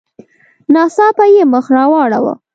[0.73, 2.33] ناڅاپه یې مخ را واړاوه.